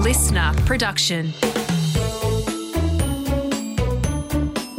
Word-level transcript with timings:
LiSTNR 0.00 0.56
production. 0.64 1.34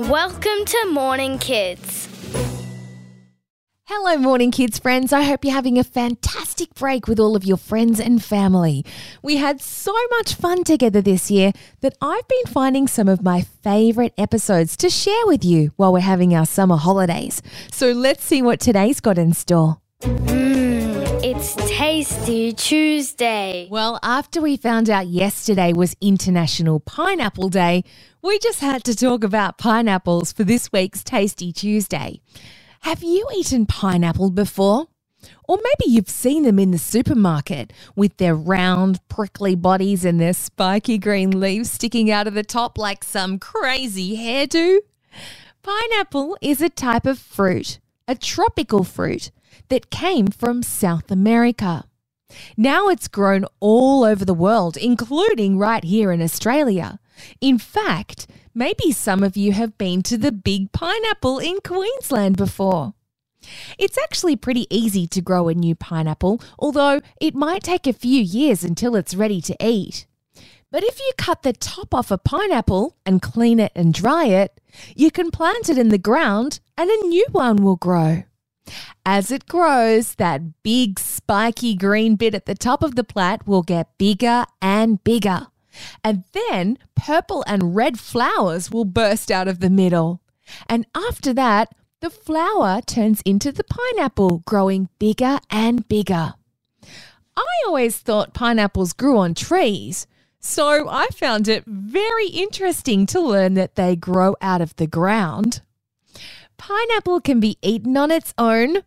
Welcome 0.10 0.66
to 0.66 0.88
Morning 0.92 1.38
Kids. 1.38 2.10
Hello, 3.86 4.18
Morning 4.18 4.49
Kids 4.49 4.79
friends. 4.79 5.13
I 5.13 5.21
hope 5.21 5.46
you're 5.46 5.54
having 5.54 5.78
a 5.78 5.84
fantastic 5.84 6.73
break 6.73 7.07
with 7.07 7.20
all 7.20 7.36
of 7.36 7.46
your 7.46 7.57
friends 7.57 7.99
and 7.99 8.23
family. 8.23 8.84
We 9.21 9.38
had 9.38 9.62
so 9.62 9.94
much 10.10 10.34
fun 10.34 10.64
together 10.64 11.02
this 11.04 11.30
year 11.30 11.52
that 11.82 11.96
I've 12.02 12.28
been 12.28 12.52
finding 12.52 12.88
some 12.88 13.08
of 13.08 13.22
my 13.22 13.42
favourite 13.42 14.14
episodes 14.18 14.76
to 14.78 14.90
share 14.90 15.28
with 15.28 15.46
you 15.46 15.72
while 15.76 15.94
we're 15.94 16.00
having 16.00 16.34
our 16.34 16.48
summer 16.48 16.78
holidays. 16.78 17.44
So 17.72 17.92
let's 17.92 18.24
see 18.24 18.42
what 18.42 18.60
today's 18.60 19.00
got 19.00 19.20
in 19.20 19.34
store. 19.34 19.78
Mmm, 20.02 20.61
it's 21.24 21.54
Tasty 21.70 22.52
Tuesday. 22.52 23.68
Well, 23.70 24.00
after 24.02 24.42
we 24.42 24.57
found 24.57 24.89
out 24.89 25.06
yesterday 25.06 25.71
was 25.71 25.96
International 26.02 26.79
Pineapple 26.79 27.50
Day, 27.50 27.84
we 28.24 28.39
just 28.39 28.60
had 28.60 28.84
to 28.86 28.96
talk 28.96 29.24
about 29.24 29.60
pineapples 29.60 30.32
for 30.32 30.43
this 30.43 30.71
week's 30.71 31.04
Tasty 31.04 31.52
Tuesday. 31.54 32.22
Have 32.81 33.03
you 33.03 33.28
eaten 33.36 33.67
pineapple 33.67 34.31
before? 34.31 34.88
Or 35.48 35.58
maybe 35.58 35.92
you've 35.92 36.09
seen 36.09 36.42
them 36.42 36.58
in 36.58 36.72
the 36.72 36.80
supermarket 36.80 37.72
with 37.95 38.17
their 38.17 38.34
round, 38.34 39.00
prickly 39.08 39.53
bodies 39.53 40.03
and 40.03 40.20
their 40.20 40.34
spiky 40.34 40.98
green 40.98 41.40
leaves 41.40 41.70
sticking 41.70 42.09
out 42.09 42.26
of 42.26 42.34
the 42.34 42.44
top 42.44 42.80
like 42.80 43.03
some 43.03 43.38
crazy 43.38 44.17
hairdo. 44.17 44.80
Pineapple 45.62 46.36
is 46.42 46.62
a 46.62 46.70
type 46.70 47.06
of 47.06 47.20
fruit, 47.20 47.78
a 48.11 48.16
tropical 48.16 48.83
fruit, 48.83 49.31
that 49.70 49.89
came 49.89 50.28
from 50.28 50.61
South 50.61 51.09
America. 51.09 51.86
Now 52.58 52.89
it's 52.89 53.08
grown 53.08 53.45
all 53.61 54.03
over 54.03 54.25
the 54.25 54.34
world, 54.34 54.75
including 54.75 55.58
right 55.58 55.84
here 55.84 56.12
in 56.12 56.22
Australia. 56.22 57.00
In 57.39 57.58
fact, 57.58 58.28
maybe 58.54 58.92
some 58.92 59.23
of 59.23 59.38
you 59.38 59.54
have 59.54 59.78
been 59.78 60.04
to 60.04 60.17
the 60.17 60.34
Big 60.34 60.73
Pineapple 60.73 61.39
in 61.39 61.59
Queensland 61.64 62.36
before. 62.36 62.95
It's 63.80 63.98
actually 63.98 64.36
pretty 64.36 64.67
easy 64.70 65.08
to 65.08 65.22
grow 65.22 65.48
a 65.48 65.54
new 65.54 65.73
pineapple, 65.73 66.42
although 66.59 67.00
it 67.22 67.34
might 67.34 67.64
take 67.64 67.88
a 67.88 67.94
few 67.94 68.22
years 68.22 68.66
until 68.66 68.98
it's 68.98 69.16
ready 69.16 69.39
to 69.39 69.56
eat. 69.66 70.06
But 70.70 70.84
if 70.84 71.00
you 71.00 71.12
cut 71.17 71.44
the 71.44 71.54
top 71.54 71.94
off 71.94 72.12
a 72.12 72.17
pineapple 72.17 72.98
and 73.06 73.22
clean 73.22 73.59
it 73.62 73.72
and 73.73 73.94
dry 73.94 74.26
it, 74.26 74.61
you 74.95 75.11
can 75.11 75.31
plant 75.31 75.69
it 75.69 75.77
in 75.77 75.89
the 75.89 75.97
ground 75.97 76.59
and 76.77 76.89
a 76.89 77.08
new 77.08 77.25
one 77.31 77.58
will 77.58 77.75
grow. 77.75 78.23
As 79.05 79.31
it 79.31 79.47
grows, 79.47 80.16
that 80.16 80.64
big 80.64 81.00
spiky 81.00 81.75
green 81.75 82.16
bit 82.16 82.36
at 82.36 82.45
the 82.45 82.55
top 82.55 82.83
of 82.83 82.95
the 82.95 83.03
plat 83.03 83.47
will 83.47 83.64
get 83.64 83.97
bigger 83.97 84.45
and 84.61 85.03
bigger. 85.03 85.47
And 86.03 86.23
then 86.33 86.77
purple 86.95 87.44
and 87.47 87.75
red 87.75 87.99
flowers 87.99 88.72
will 88.72 88.86
burst 88.86 89.31
out 89.31 89.47
of 89.47 89.59
the 89.59 89.69
middle. 89.69 90.22
And 90.67 90.86
after 90.95 91.33
that, 91.33 91.73
the 92.02 92.09
flower 92.09 92.81
turns 92.81 93.22
into 93.22 93.52
the 93.52 93.64
pineapple, 93.64 94.44
growing 94.45 94.89
bigger 94.99 95.39
and 95.49 95.88
bigger. 95.88 96.33
I 97.38 97.45
always 97.66 97.97
thought 97.97 98.33
pineapples 98.33 98.94
grew 98.94 99.17
on 99.17 99.33
trees, 99.33 100.08
so 100.42 100.89
I 100.89 101.08
found 101.14 101.47
it 101.47 101.64
very 101.66 102.28
interesting 102.28 103.06
to 103.08 103.22
learn 103.22 103.53
that 103.53 103.75
they 103.75 103.95
grow 103.95 104.36
out 104.42 104.59
of 104.59 104.75
the 104.75 104.88
ground. 104.88 105.61
Pineapple 106.58 107.22
can 107.22 107.39
be 107.39 107.58
eaten 107.61 107.95
on 107.95 108.11
its 108.11 108.33
own 108.38 108.78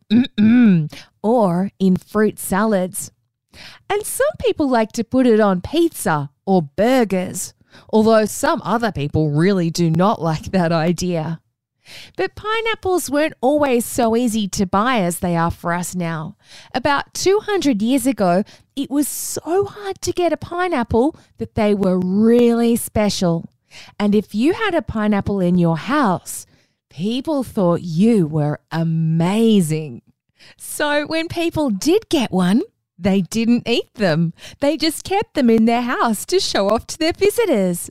or 1.22 1.70
in 1.78 1.96
fruit 1.96 2.38
salads. 2.38 3.10
And 3.88 4.04
some 4.04 4.26
people 4.40 4.68
like 4.68 4.92
to 4.92 5.04
put 5.04 5.26
it 5.26 5.38
on 5.38 5.60
pizza 5.60 6.30
or 6.44 6.62
burgers, 6.62 7.54
although 7.88 8.24
some 8.24 8.60
other 8.64 8.90
people 8.90 9.30
really 9.30 9.70
do 9.70 9.90
not 9.90 10.20
like 10.20 10.46
that 10.46 10.72
idea. 10.72 11.40
But 12.16 12.34
pineapples 12.34 13.10
weren't 13.10 13.34
always 13.40 13.84
so 13.84 14.16
easy 14.16 14.48
to 14.48 14.66
buy 14.66 15.00
as 15.00 15.18
they 15.18 15.36
are 15.36 15.50
for 15.50 15.72
us 15.72 15.94
now. 15.94 16.36
About 16.74 17.14
200 17.14 17.82
years 17.82 18.06
ago, 18.06 18.44
it 18.76 18.90
was 18.90 19.08
so 19.08 19.66
hard 19.66 20.00
to 20.02 20.12
get 20.12 20.32
a 20.32 20.36
pineapple 20.36 21.16
that 21.38 21.54
they 21.54 21.74
were 21.74 21.98
really 21.98 22.76
special. 22.76 23.48
And 23.98 24.14
if 24.14 24.34
you 24.34 24.52
had 24.54 24.74
a 24.74 24.82
pineapple 24.82 25.40
in 25.40 25.58
your 25.58 25.76
house, 25.76 26.46
people 26.90 27.42
thought 27.42 27.82
you 27.82 28.26
were 28.26 28.60
amazing. 28.70 30.02
So 30.56 31.06
when 31.06 31.28
people 31.28 31.70
did 31.70 32.08
get 32.08 32.30
one, 32.30 32.62
they 32.98 33.22
didn't 33.22 33.68
eat 33.68 33.92
them. 33.94 34.32
They 34.60 34.76
just 34.76 35.04
kept 35.04 35.34
them 35.34 35.50
in 35.50 35.64
their 35.64 35.82
house 35.82 36.24
to 36.26 36.38
show 36.38 36.68
off 36.68 36.86
to 36.88 36.98
their 36.98 37.12
visitors. 37.12 37.90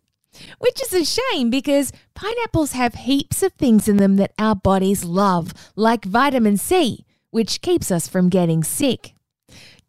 Which 0.59 0.81
is 0.81 0.93
a 0.93 1.05
shame 1.05 1.49
because 1.49 1.91
pineapples 2.15 2.73
have 2.73 2.95
heaps 2.95 3.43
of 3.43 3.53
things 3.53 3.87
in 3.87 3.97
them 3.97 4.15
that 4.17 4.33
our 4.39 4.55
bodies 4.55 5.03
love, 5.03 5.53
like 5.75 6.05
vitamin 6.05 6.57
C, 6.57 7.05
which 7.31 7.61
keeps 7.61 7.91
us 7.91 8.07
from 8.07 8.29
getting 8.29 8.63
sick. 8.63 9.13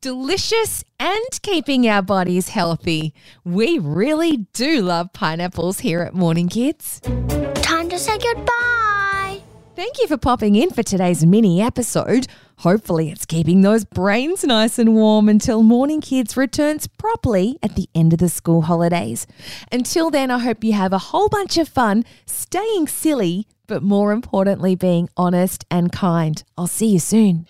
Delicious 0.00 0.84
and 0.98 1.42
keeping 1.42 1.88
our 1.88 2.02
bodies 2.02 2.48
healthy. 2.48 3.14
We 3.44 3.78
really 3.78 4.46
do 4.52 4.82
love 4.82 5.12
pineapples 5.14 5.80
here 5.80 6.02
at 6.02 6.14
Morning 6.14 6.48
Kids. 6.48 7.00
Time 7.62 7.88
to 7.88 7.98
say 7.98 8.18
goodbye. 8.18 8.73
Thank 9.76 9.98
you 9.98 10.06
for 10.06 10.16
popping 10.16 10.54
in 10.54 10.70
for 10.70 10.84
today's 10.84 11.26
mini 11.26 11.60
episode. 11.60 12.28
Hopefully, 12.58 13.10
it's 13.10 13.26
keeping 13.26 13.62
those 13.62 13.84
brains 13.84 14.44
nice 14.44 14.78
and 14.78 14.94
warm 14.94 15.28
until 15.28 15.64
Morning 15.64 16.00
Kids 16.00 16.36
returns 16.36 16.86
properly 16.86 17.58
at 17.60 17.74
the 17.74 17.88
end 17.92 18.12
of 18.12 18.20
the 18.20 18.28
school 18.28 18.62
holidays. 18.62 19.26
Until 19.72 20.10
then, 20.10 20.30
I 20.30 20.38
hope 20.38 20.62
you 20.62 20.74
have 20.74 20.92
a 20.92 20.98
whole 20.98 21.28
bunch 21.28 21.58
of 21.58 21.68
fun 21.68 22.04
staying 22.24 22.86
silly, 22.86 23.48
but 23.66 23.82
more 23.82 24.12
importantly, 24.12 24.76
being 24.76 25.08
honest 25.16 25.64
and 25.72 25.90
kind. 25.90 26.44
I'll 26.56 26.68
see 26.68 26.86
you 26.86 27.00
soon. 27.00 27.48